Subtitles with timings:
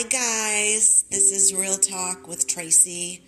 [0.00, 1.02] Hi, guys.
[1.10, 3.20] This is Real Talk with Tracy.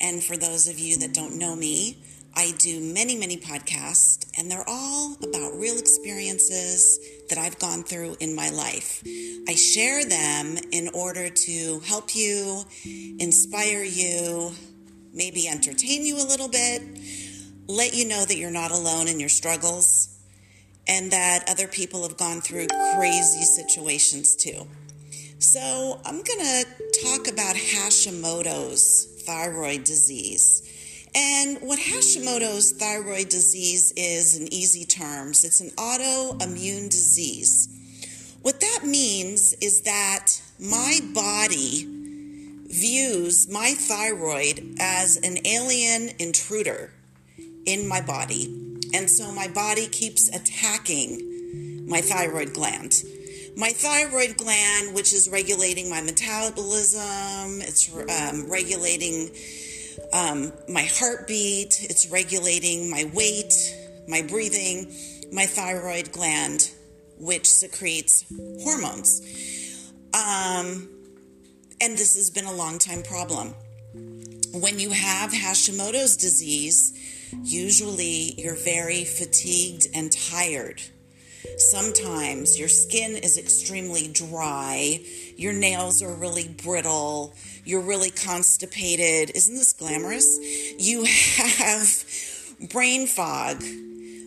[0.00, 1.98] And for those of you that don't know me,
[2.36, 8.16] I do many, many podcasts, and they're all about real experiences that I've gone through
[8.20, 9.02] in my life.
[9.48, 12.62] I share them in order to help you,
[13.18, 14.52] inspire you,
[15.12, 16.80] maybe entertain you a little bit,
[17.66, 20.16] let you know that you're not alone in your struggles,
[20.86, 24.68] and that other people have gone through crazy situations too.
[25.38, 26.64] So, I'm going to
[27.02, 30.62] talk about Hashimoto's thyroid disease.
[31.14, 37.68] And what Hashimoto's thyroid disease is, in easy terms, it's an autoimmune disease.
[38.42, 41.88] What that means is that my body
[42.66, 46.90] views my thyroid as an alien intruder
[47.66, 48.78] in my body.
[48.92, 53.02] And so my body keeps attacking my thyroid gland
[53.56, 59.30] my thyroid gland, which is regulating my metabolism, it's um, regulating
[60.12, 63.52] um, my heartbeat, it's regulating my weight,
[64.08, 64.92] my breathing,
[65.32, 66.70] my thyroid gland,
[67.18, 68.24] which secretes
[68.62, 69.92] hormones.
[70.12, 70.88] Um,
[71.80, 73.54] and this has been a long time problem.
[74.52, 76.92] When you have Hashimoto's disease,
[77.42, 80.80] usually you're very fatigued and tired
[81.58, 85.00] Sometimes your skin is extremely dry,
[85.36, 89.34] your nails are really brittle, you're really constipated.
[89.34, 90.38] Isn't this glamorous?
[90.78, 93.62] You have brain fog.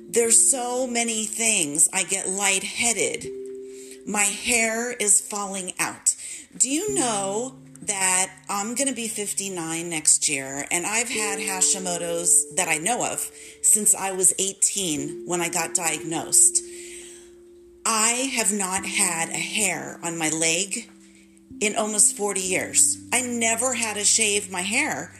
[0.09, 1.89] There's so many things.
[1.93, 3.27] I get lightheaded.
[4.07, 6.15] My hair is falling out.
[6.57, 12.55] Do you know that I'm going to be 59 next year and I've had Hashimoto's
[12.55, 13.19] that I know of
[13.61, 16.63] since I was 18 when I got diagnosed.
[17.89, 20.89] I have not had a hair on my leg
[21.61, 22.97] in almost 40 years.
[23.13, 25.13] I never had to shave my hair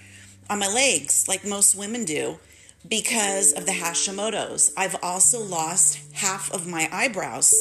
[0.50, 2.40] on my legs like most women do
[2.86, 4.74] because of the Hashimoto's.
[4.76, 7.56] I've also lost half of my eyebrows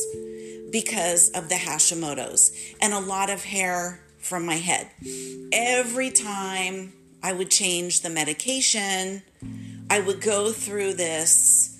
[0.72, 2.50] because of the Hashimoto's
[2.80, 4.88] and a lot of hair from my head.
[5.52, 9.22] Every time I would change the medication,
[9.88, 11.75] I would go through this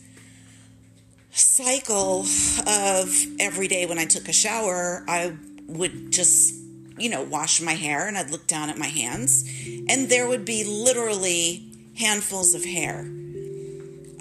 [1.39, 2.25] cycle
[2.67, 5.37] of every day when I took a shower, I
[5.67, 6.55] would just,
[6.99, 9.45] you know, wash my hair and I'd look down at my hands
[9.89, 11.65] and there would be literally
[11.99, 13.07] handfuls of hair.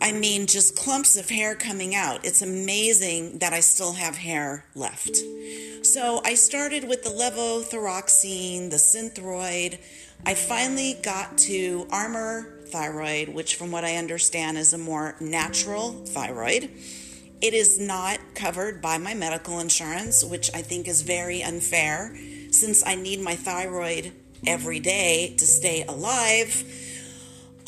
[0.02, 2.26] I mean, just clumps of hair coming out.
[2.26, 5.16] It's amazing that I still have hair left.
[5.84, 9.80] So I started with the levothyroxine, the synthroid.
[10.26, 15.92] I finally got to Armour thyroid, which, from what I understand, is a more natural
[15.92, 16.70] thyroid.
[17.46, 22.18] It is not covered by my medical insurance, which I think is very unfair
[22.50, 24.14] since I need my thyroid
[24.48, 26.64] every day to stay alive.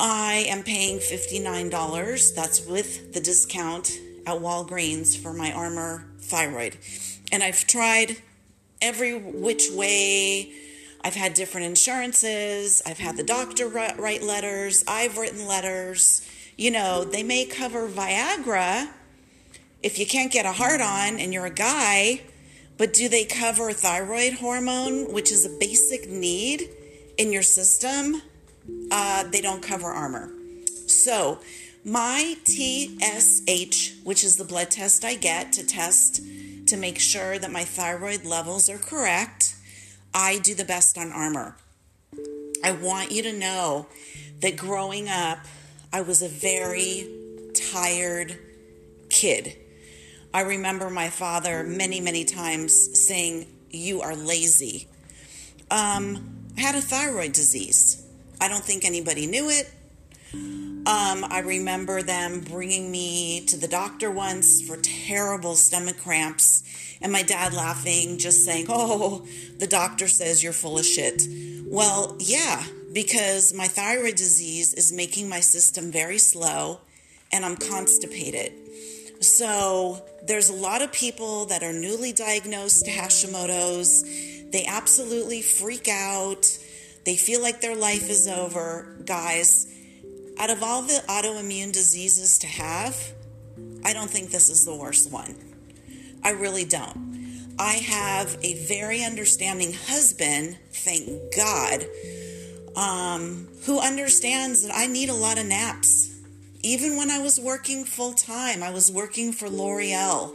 [0.00, 2.34] I am paying $59.
[2.34, 3.92] That's with the discount
[4.26, 6.76] at Walgreens for my Armour thyroid.
[7.30, 8.16] And I've tried
[8.82, 10.54] every which way.
[11.04, 12.82] I've had different insurances.
[12.84, 14.82] I've had the doctor write letters.
[14.88, 16.28] I've written letters.
[16.56, 18.88] You know, they may cover Viagra
[19.82, 22.22] if you can't get a hard on and you're a guy,
[22.76, 26.68] but do they cover thyroid hormone, which is a basic need
[27.16, 28.22] in your system?
[28.90, 30.30] Uh, they don't cover Armour.
[30.86, 31.40] So,
[31.84, 36.22] my TSH, which is the blood test I get to test
[36.66, 39.56] to make sure that my thyroid levels are correct,
[40.12, 41.56] I do the best on Armour.
[42.64, 43.86] I want you to know
[44.40, 45.38] that growing up,
[45.92, 47.08] I was a very
[47.54, 48.38] tired
[49.08, 49.56] kid.
[50.32, 54.88] I remember my father many, many times saying, You are lazy.
[55.70, 58.04] Um, I had a thyroid disease.
[58.40, 59.70] I don't think anybody knew it.
[60.34, 66.62] Um, I remember them bringing me to the doctor once for terrible stomach cramps,
[67.00, 69.26] and my dad laughing, just saying, Oh,
[69.58, 71.22] the doctor says you're full of shit.
[71.66, 76.80] Well, yeah, because my thyroid disease is making my system very slow
[77.32, 78.52] and I'm constipated.
[79.20, 84.02] So there's a lot of people that are newly diagnosed Hashimoto's.
[84.50, 86.46] They absolutely freak out.
[87.04, 88.96] They feel like their life is over.
[89.04, 89.66] Guys,
[90.38, 92.96] out of all the autoimmune diseases to have,
[93.84, 95.36] I don't think this is the worst one.
[96.22, 97.08] I really don't.
[97.58, 101.86] I have a very understanding husband, thank God,
[102.76, 106.17] um, who understands that I need a lot of naps
[106.62, 110.34] even when I was working full time, I was working for L'Oreal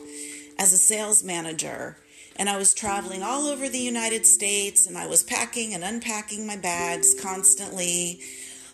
[0.58, 1.98] as a sales manager.
[2.36, 6.48] and I was traveling all over the United States and I was packing and unpacking
[6.48, 8.22] my bags constantly.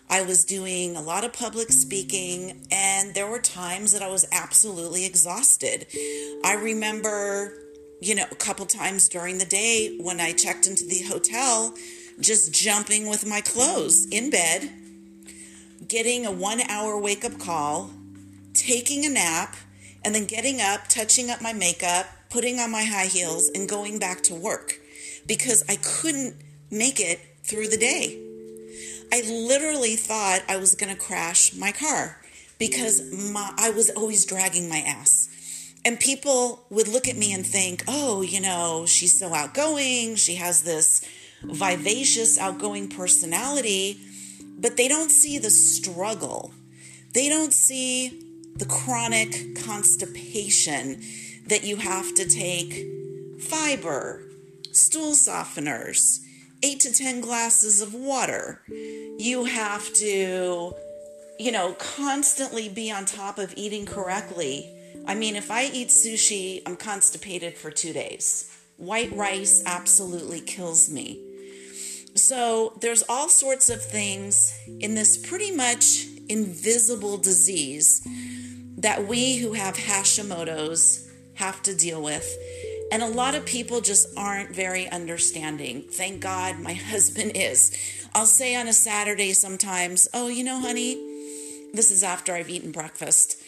[0.10, 4.25] I was doing a lot of public speaking, and there were times that I was
[4.31, 5.86] absolutely exhausted.
[6.44, 7.54] I remember,
[8.02, 11.75] you know, a couple times during the day when I checked into the hotel,
[12.19, 14.72] just jumping with my clothes in bed,
[15.88, 17.92] getting a one hour wake up call,
[18.54, 19.56] taking a nap,
[20.04, 24.00] and then getting up, touching up my makeup, putting on my high heels, and going
[24.00, 24.80] back to work
[25.28, 26.36] because I couldn't
[26.72, 28.20] make it through the day.
[29.12, 32.22] I literally thought I was going to crash my car
[32.60, 33.02] because
[33.34, 35.28] my, I was always dragging my ass.
[35.86, 40.16] And people would look at me and think, oh, you know, she's so outgoing.
[40.16, 41.08] She has this
[41.42, 44.00] vivacious, outgoing personality,
[44.59, 46.53] but they don't see the struggle.
[47.13, 48.25] They don't see
[48.56, 51.01] the chronic constipation
[51.47, 52.85] that you have to take
[53.39, 54.23] fiber,
[54.71, 56.19] stool softeners,
[56.61, 58.61] eight to 10 glasses of water.
[58.67, 60.73] You have to,
[61.39, 64.69] you know, constantly be on top of eating correctly.
[65.07, 68.56] I mean, if I eat sushi, I'm constipated for two days.
[68.77, 71.29] White rice absolutely kills me.
[72.15, 78.06] So there's all sorts of things in this pretty much invisible disease
[78.77, 82.38] that we who have Hashimoto's have to deal with.
[82.91, 85.83] And a lot of people just aren't very understanding.
[85.89, 87.75] Thank God my husband is.
[88.13, 90.95] I'll say on a Saturday sometimes, Oh, you know, honey,
[91.73, 93.41] this is after I've eaten breakfast.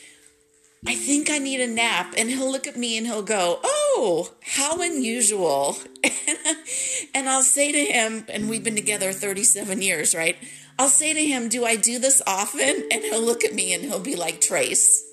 [0.86, 2.14] I think I need a nap.
[2.18, 5.78] And he'll look at me and he'll go, Oh, Oh, how unusual.
[7.14, 10.38] and I'll say to him, and we've been together 37 years, right?
[10.80, 12.88] I'll say to him, Do I do this often?
[12.92, 15.04] And he'll look at me and he'll be like, Trace,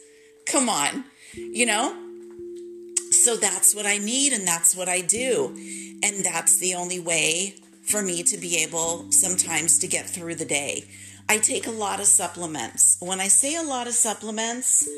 [0.47, 1.05] come on,
[1.35, 1.97] you know?
[3.11, 5.49] So that's what I need and that's what I do.
[6.03, 10.45] And that's the only way for me to be able sometimes to get through the
[10.45, 10.85] day.
[11.29, 12.97] I take a lot of supplements.
[13.01, 14.89] When I say a lot of supplements,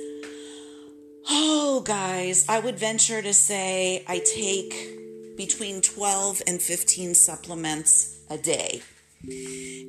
[1.29, 8.39] oh, guys, I would venture to say I take between 12 and 15 supplements a
[8.39, 8.83] day.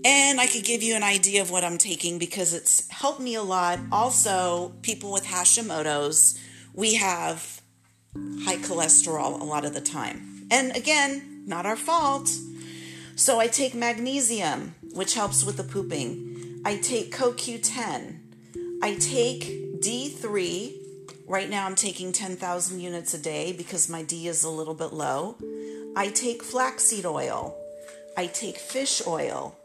[0.03, 3.35] And I could give you an idea of what I'm taking because it's helped me
[3.35, 3.79] a lot.
[3.91, 6.37] Also, people with Hashimoto's,
[6.73, 7.61] we have
[8.43, 10.47] high cholesterol a lot of the time.
[10.51, 12.29] And again, not our fault.
[13.15, 16.61] So I take magnesium, which helps with the pooping.
[16.65, 18.19] I take CoQ10.
[18.83, 20.80] I take D3.
[21.31, 24.91] Right now I'm taking 10,000 units a day because my D is a little bit
[24.91, 25.37] low.
[25.95, 27.55] I take flaxseed oil.
[28.17, 29.55] I take fish oil.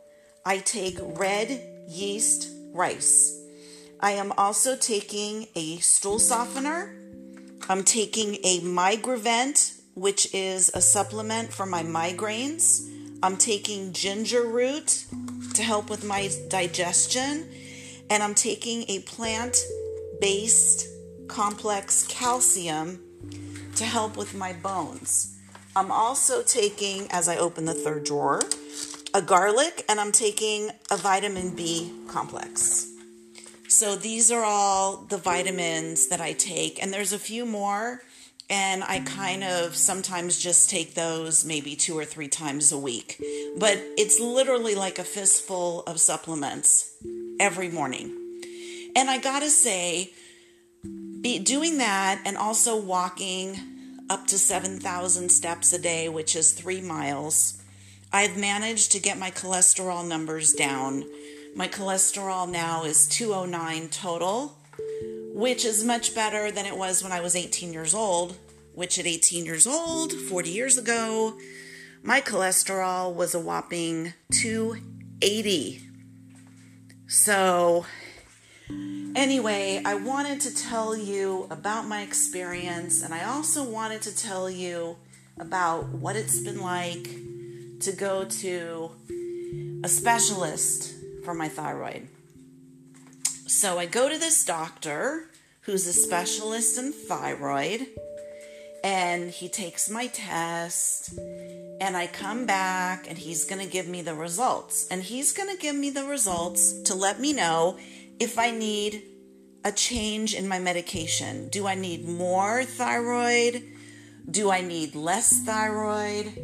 [0.44, 3.36] I take red yeast rice.
[3.98, 6.94] I am also taking a stool softener.
[7.68, 12.88] I'm taking a Migrevent, which is a supplement for my migraines.
[13.24, 15.04] I'm taking ginger root
[15.54, 17.48] to help with my digestion.
[18.08, 19.58] And I'm taking a plant
[20.20, 20.92] based
[21.28, 23.00] complex calcium
[23.76, 25.38] to help with my bones.
[25.74, 28.40] I'm also taking, as I open the third drawer,
[29.12, 32.92] a garlic and I'm taking a vitamin B complex.
[33.68, 38.00] So these are all the vitamins that I take, and there's a few more,
[38.48, 43.20] and I kind of sometimes just take those maybe two or three times a week.
[43.58, 46.94] But it's literally like a fistful of supplements
[47.40, 48.16] every morning.
[48.94, 50.12] And I gotta say,
[51.20, 53.58] be doing that and also walking
[54.08, 57.62] up to 7,000 steps a day, which is three miles.
[58.12, 61.04] I've managed to get my cholesterol numbers down.
[61.54, 64.58] My cholesterol now is 209 total,
[65.32, 68.36] which is much better than it was when I was 18 years old,
[68.74, 71.36] which at 18 years old, 40 years ago,
[72.02, 75.82] my cholesterol was a whopping 280.
[77.08, 77.86] So
[79.16, 84.50] Anyway, I wanted to tell you about my experience, and I also wanted to tell
[84.50, 84.98] you
[85.38, 87.08] about what it's been like
[87.80, 88.90] to go to
[89.82, 90.92] a specialist
[91.24, 92.08] for my thyroid.
[93.46, 95.30] So I go to this doctor
[95.62, 97.86] who's a specialist in thyroid,
[98.84, 101.18] and he takes my test,
[101.80, 104.86] and I come back, and he's to give me the results.
[104.90, 107.78] And he's to give me the results to let me know
[108.18, 109.02] if I need
[109.64, 111.48] a change in my medication.
[111.48, 113.64] Do I need more thyroid?
[114.30, 116.40] Do I need less thyroid?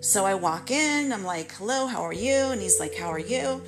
[0.00, 2.32] So I walk in, I'm like, hello, how are you?
[2.32, 3.60] And he's like, how are you?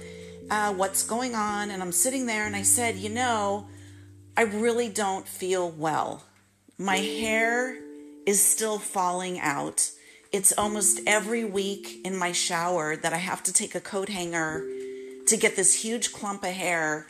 [0.49, 1.73] Uh, what's going on?
[1.73, 3.67] And I'm sitting there and I said, you know,
[4.37, 6.25] I really don't feel well.
[6.79, 7.77] My hair
[8.25, 9.91] is still falling out.
[10.31, 14.65] It's almost every week in my shower that I have to take a coat hanger
[15.27, 17.09] to get this huge clump of hair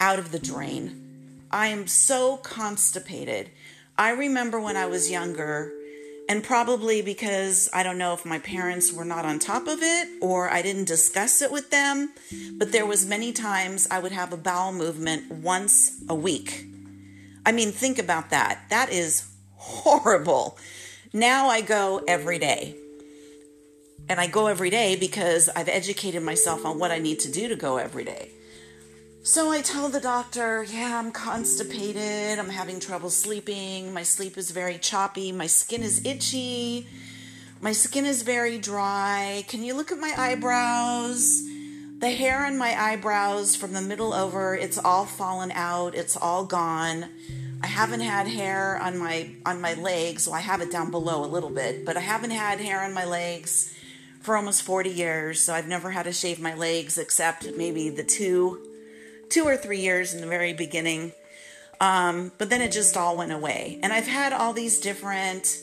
[0.00, 1.46] out of the drain.
[1.50, 3.50] I am so constipated.
[3.96, 5.72] I remember when I was younger,
[6.28, 10.08] and probably because I don't know if my parents were not on top of it
[10.20, 12.12] or I didn't discuss it with them,
[12.58, 16.66] but there was many times I would have a bowel movement once a week.
[17.46, 18.64] I mean, think about that.
[18.70, 20.56] That is horrible.
[21.12, 22.74] Now I go every day.
[24.08, 27.48] And I go every day because I've educated myself on what I need to do
[27.48, 28.30] to go every day.
[29.26, 32.38] So I tell the doctor, yeah, I'm constipated.
[32.38, 33.90] I'm having trouble sleeping.
[33.94, 35.32] My sleep is very choppy.
[35.32, 36.86] My skin is itchy.
[37.62, 39.42] My skin is very dry.
[39.48, 41.42] Can you look at my eyebrows?
[42.00, 45.94] The hair on my eyebrows from the middle over, it's all fallen out.
[45.94, 47.06] It's all gone.
[47.62, 50.26] I haven't had hair on my on my legs.
[50.26, 52.92] Well, I have it down below a little bit, but I haven't had hair on
[52.92, 53.74] my legs
[54.20, 55.40] for almost 40 years.
[55.40, 58.73] So I've never had to shave my legs except maybe the two
[59.34, 61.12] two or three years in the very beginning.
[61.80, 63.80] Um, but then it just all went away.
[63.82, 65.58] And I've had all these different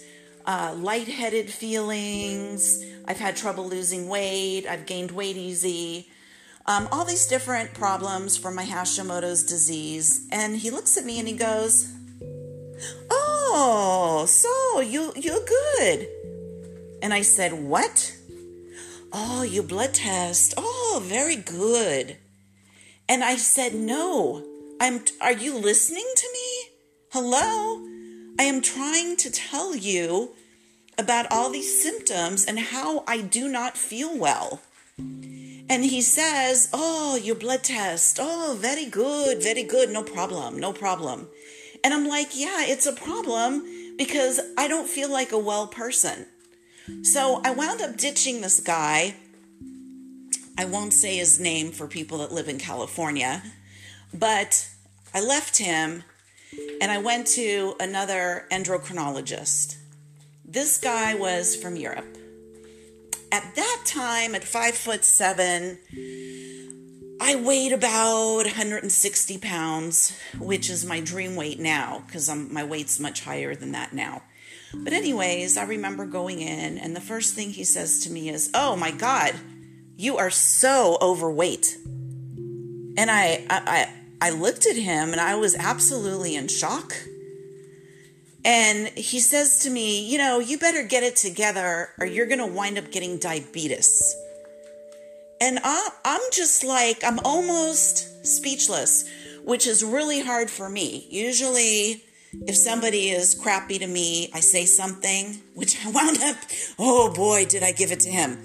[0.45, 2.83] uh, lightheaded feelings.
[3.05, 4.67] I've had trouble losing weight.
[4.67, 6.09] I've gained weight easy.
[6.65, 10.27] Um, all these different problems from my Hashimoto's disease.
[10.33, 11.87] And he looks at me and he goes,
[13.09, 16.07] "Oh, so you you're good."
[17.01, 18.13] And I said, "What?"
[19.13, 20.55] "Oh, your blood test.
[20.57, 22.17] Oh, very good."
[23.11, 24.41] And I said, "No.
[24.79, 26.49] I'm are you listening to me?
[27.09, 27.85] Hello?
[28.39, 30.33] I am trying to tell you
[30.97, 34.61] about all these symptoms and how I do not feel well."
[34.97, 38.17] And he says, "Oh, your blood test.
[38.17, 39.43] Oh, very good.
[39.43, 39.89] Very good.
[39.89, 40.57] No problem.
[40.57, 41.27] No problem."
[41.83, 43.51] And I'm like, "Yeah, it's a problem
[43.97, 46.27] because I don't feel like a well person."
[47.03, 49.15] So I wound up ditching this guy
[50.61, 53.41] I won't say his name for people that live in California,
[54.13, 54.69] but
[55.11, 56.03] I left him
[56.79, 59.77] and I went to another endocrinologist.
[60.45, 62.15] This guy was from Europe.
[63.31, 65.79] At that time, at five foot seven,
[67.19, 73.21] I weighed about 160 pounds, which is my dream weight now because my weight's much
[73.21, 74.21] higher than that now.
[74.75, 78.51] But, anyways, I remember going in, and the first thing he says to me is,
[78.53, 79.33] Oh my God,
[80.01, 81.77] you are so overweight.
[82.97, 86.93] And I, I, I looked at him and I was absolutely in shock.
[88.43, 92.39] And he says to me, You know, you better get it together or you're going
[92.39, 94.15] to wind up getting diabetes.
[95.39, 99.07] And I'm just like, I'm almost speechless,
[99.43, 101.07] which is really hard for me.
[101.09, 102.03] Usually,
[102.47, 106.37] if somebody is crappy to me, I say something, which I wound up,
[106.79, 108.39] oh boy, did I give it to him.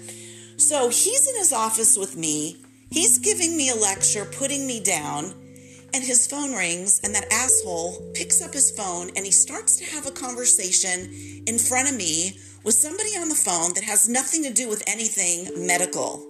[0.57, 2.57] So he's in his office with me.
[2.89, 5.33] He's giving me a lecture, putting me down,
[5.93, 9.85] and his phone rings, and that asshole picks up his phone and he starts to
[9.85, 14.43] have a conversation in front of me with somebody on the phone that has nothing
[14.43, 16.27] to do with anything medical.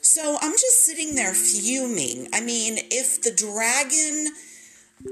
[0.00, 2.28] So I'm just sitting there fuming.
[2.32, 4.32] I mean, if the dragon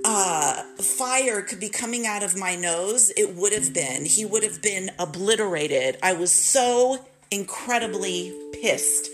[0.04, 4.04] uh, fire could be coming out of my nose, it would have been.
[4.04, 5.96] He would have been obliterated.
[6.02, 9.10] I was so incredibly pissed.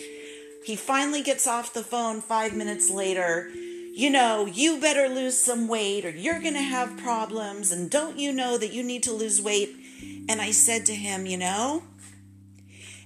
[0.64, 3.50] He finally gets off the phone five minutes later.
[3.50, 7.70] You know, you better lose some weight or you're going to have problems.
[7.70, 9.74] And don't you know that you need to lose weight?
[10.28, 11.82] And I said to him, you know,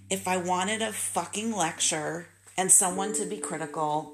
[0.08, 4.12] if I wanted a fucking lecture and someone to be critical,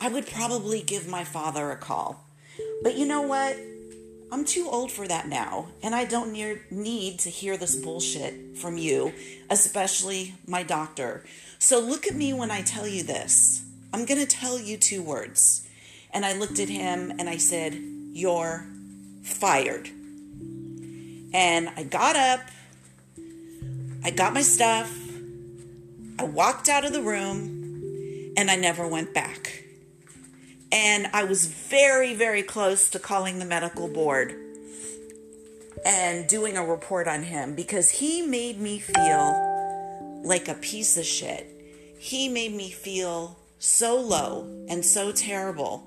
[0.00, 2.26] I would probably give my father a call.
[2.82, 3.56] But you know what?
[4.30, 6.32] I'm too old for that now, and I don't
[6.70, 9.14] need to hear this bullshit from you,
[9.48, 11.24] especially my doctor.
[11.58, 13.64] So look at me when I tell you this.
[13.92, 15.66] I'm going to tell you two words.
[16.12, 17.74] And I looked at him and I said,
[18.12, 18.66] You're
[19.22, 19.88] fired.
[21.32, 22.40] And I got up,
[24.04, 24.94] I got my stuff,
[26.18, 29.64] I walked out of the room, and I never went back.
[30.70, 34.34] And I was very, very close to calling the medical board
[35.84, 41.04] and doing a report on him because he made me feel like a piece of
[41.04, 41.46] shit.
[41.98, 45.86] He made me feel so low and so terrible.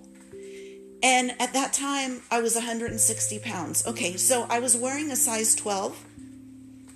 [1.03, 3.85] And at that time, I was 160 pounds.
[3.87, 5.97] Okay, so I was wearing a size 12,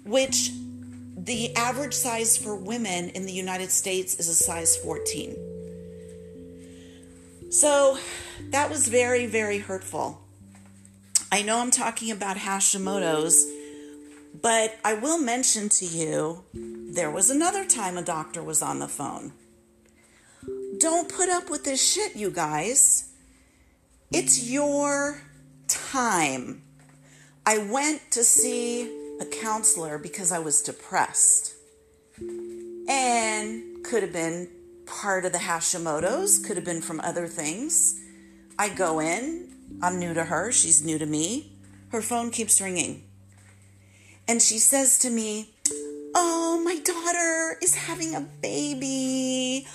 [0.05, 0.51] which
[1.17, 5.54] the average size for women in the United States is a size 14.
[7.49, 7.97] So
[8.49, 10.21] that was very, very hurtful.
[11.31, 13.45] I know I'm talking about Hashimoto's,
[14.41, 18.87] but I will mention to you there was another time a doctor was on the
[18.87, 19.33] phone.
[20.77, 23.09] Don't put up with this shit, you guys.
[24.11, 25.21] It's your
[25.67, 26.63] time.
[27.45, 28.83] I went to see
[29.19, 31.53] a counselor because I was depressed
[32.87, 34.49] and could have been
[34.85, 37.99] part of the Hashimoto's, could have been from other things.
[38.57, 39.49] I go in,
[39.81, 41.51] I'm new to her, she's new to me.
[41.89, 43.03] Her phone keeps ringing.
[44.27, 45.51] And she says to me,
[46.17, 49.67] Oh, my daughter is having a baby.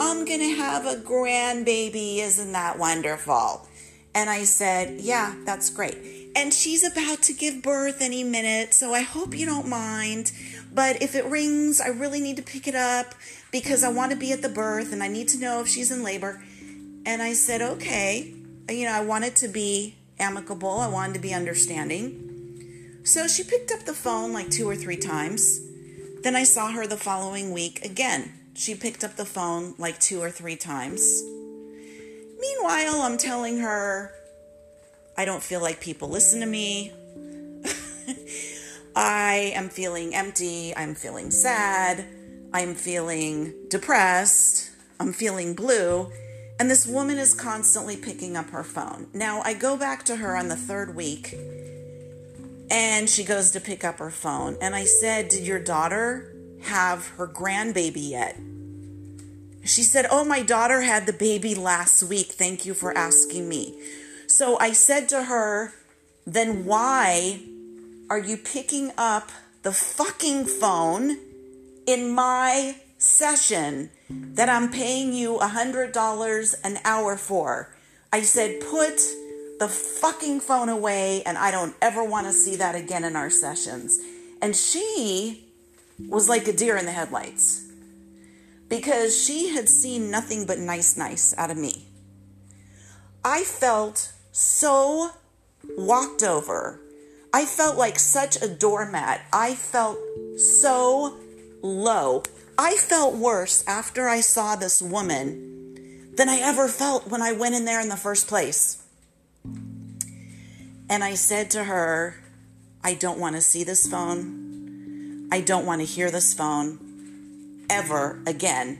[0.00, 2.18] I'm going to have a grandbaby.
[2.18, 3.68] Isn't that wonderful?
[4.14, 5.96] And I said, Yeah, that's great.
[6.36, 10.32] And she's about to give birth any minute, so I hope you don't mind.
[10.72, 13.14] But if it rings, I really need to pick it up
[13.54, 15.92] because I want to be at the birth and I need to know if she's
[15.92, 16.42] in labor.
[17.06, 18.34] And I said, Okay.
[18.68, 23.00] You know, I wanted to be amicable, I wanted to be understanding.
[23.04, 25.60] So she picked up the phone like two or three times.
[26.22, 28.32] Then I saw her the following week again.
[28.54, 31.22] She picked up the phone like two or three times.
[32.40, 34.12] Meanwhile, I'm telling her,
[35.16, 36.92] I don't feel like people listen to me.
[38.96, 40.74] I am feeling empty.
[40.76, 42.04] I'm feeling sad.
[42.54, 44.70] I'm feeling depressed.
[45.00, 46.12] I'm feeling blue.
[46.60, 49.08] And this woman is constantly picking up her phone.
[49.12, 51.34] Now, I go back to her on the third week
[52.70, 54.56] and she goes to pick up her phone.
[54.60, 56.32] And I said, Did your daughter
[56.62, 58.36] have her grandbaby yet?
[59.64, 62.32] She said, Oh, my daughter had the baby last week.
[62.32, 63.76] Thank you for asking me.
[64.28, 65.72] So I said to her,
[66.24, 67.40] Then why
[68.08, 69.32] are you picking up
[69.64, 71.18] the fucking phone
[71.86, 77.74] in my session that I'm paying you a $100 an hour for?
[78.12, 79.00] I said, Put
[79.58, 83.30] the fucking phone away, and I don't ever want to see that again in our
[83.30, 83.98] sessions.
[84.42, 85.44] And she
[86.08, 87.64] was like a deer in the headlights
[88.68, 91.86] because she had seen nothing but nice, nice out of me.
[93.24, 95.10] I felt so
[95.76, 96.80] walked over.
[97.32, 99.22] I felt like such a doormat.
[99.32, 99.98] I felt
[100.36, 101.18] so
[101.64, 102.22] low.
[102.56, 107.54] I felt worse after I saw this woman than I ever felt when I went
[107.54, 108.84] in there in the first place.
[110.88, 112.22] And I said to her,
[112.84, 115.28] I don't want to see this phone.
[115.32, 118.78] I don't want to hear this phone ever again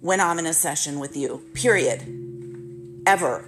[0.00, 1.44] when I'm in a session with you.
[1.54, 3.02] Period.
[3.04, 3.44] Ever.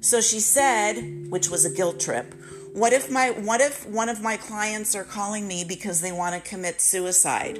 [0.00, 2.32] So she said, which was a guilt trip,
[2.72, 6.36] what if my what if one of my clients are calling me because they want
[6.36, 7.58] to commit suicide?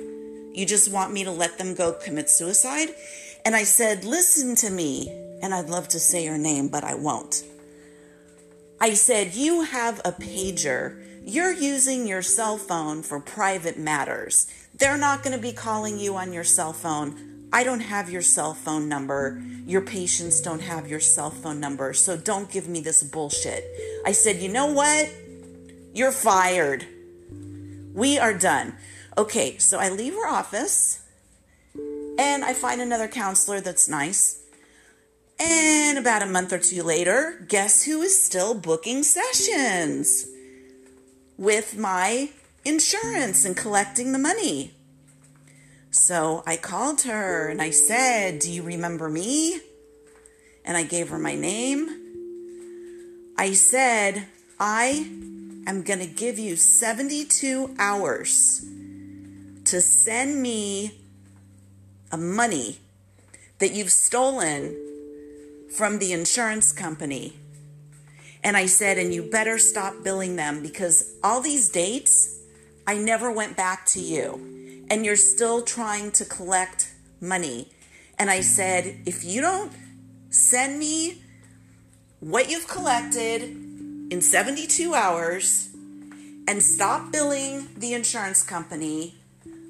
[0.59, 2.89] You just want me to let them go commit suicide?
[3.45, 5.09] And I said, "Listen to me."
[5.41, 7.45] And I'd love to say your name, but I won't.
[8.81, 11.05] I said, You have a pager.
[11.25, 14.47] You're using your cell phone for private matters.
[14.75, 17.49] They're not going to be calling you on your cell phone.
[17.53, 19.43] I don't have your cell phone number.
[19.67, 21.93] Your patients don't have your cell phone number.
[21.93, 23.65] So don't give me this bullshit.
[24.05, 25.13] I said, You know what?
[25.93, 26.87] You're fired.
[27.95, 28.75] We are done.
[29.19, 31.01] Okay, so I leave her office
[32.17, 34.41] and I find another counselor that's nice.
[35.41, 40.25] And about a month or two later, guess who is still booking sessions
[41.37, 42.31] with my
[42.65, 44.75] insurance and collecting the money?
[45.91, 49.61] So I called her and I said, Do you remember me?
[50.65, 51.89] And I gave her my name.
[53.37, 54.27] I said,
[54.61, 55.11] I
[55.67, 58.65] am going to give you 72 hours
[59.69, 60.99] to send me
[62.11, 62.79] a money
[63.59, 64.75] that you've stolen
[65.77, 67.35] from the insurance company.
[68.43, 72.39] And I said, and you better stop billing them because all these dates,
[72.87, 74.87] I never went back to you.
[74.89, 77.71] And you're still trying to collect money.
[78.19, 79.73] And I said, if you don't
[80.31, 81.23] send me
[82.21, 85.69] what you've collected in 72 hours
[86.49, 89.18] and stop billing the insurance company,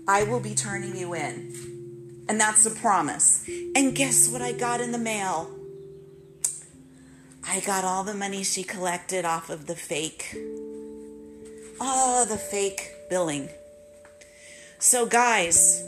[0.08, 2.24] I will be turning you in.
[2.28, 3.46] And that's a promise.
[3.76, 5.50] And guess what I got in the mail?
[7.46, 10.34] I got all the money she collected off of the fake.
[11.80, 13.50] Oh, the fake billing.
[14.78, 15.82] So, guys,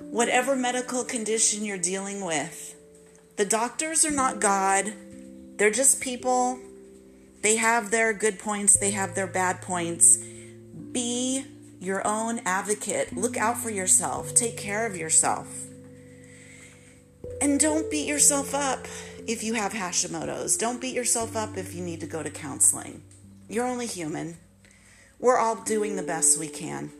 [0.00, 2.76] whatever medical condition you're dealing with,
[3.36, 4.92] the doctors are not God.
[5.56, 6.58] They're just people.
[7.42, 10.18] They have their good points, they have their bad points.
[10.92, 11.44] Be
[11.80, 13.16] your own advocate.
[13.16, 14.34] Look out for yourself.
[14.34, 15.48] Take care of yourself.
[17.40, 18.86] And don't beat yourself up
[19.26, 20.56] if you have Hashimoto's.
[20.56, 23.02] Don't beat yourself up if you need to go to counseling.
[23.48, 24.36] You're only human.
[25.18, 26.92] We're all doing the best we can.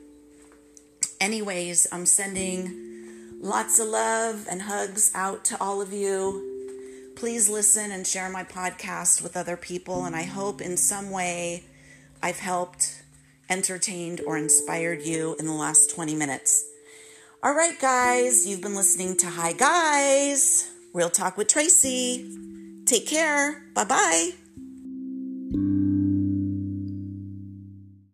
[1.21, 6.47] Anyways, I'm sending lots of love and hugs out to all of you.
[7.17, 11.65] Please listen and share my podcast with other people, and I hope in some way
[12.23, 13.03] I've helped,
[13.51, 16.65] entertained, or inspired you in the last 20 minutes.
[17.43, 22.37] All right, guys, you've been listening to Hi Guys, Real Talk with Tracy.
[22.87, 23.65] Take care.
[23.75, 24.31] Bye bye.